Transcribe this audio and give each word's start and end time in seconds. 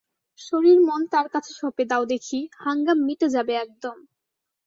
শরীর 0.39 0.77
মন 0.81 1.01
তাঁর 1.11 1.27
কাছে 1.29 1.51
সঁপে 1.59 1.83
দাও 1.87 2.03
দেখি, 2.05 2.39
হাঙ্গাম 2.57 2.99
মিটে 3.07 3.27
যাবে 3.35 3.53
একদম। 3.57 3.97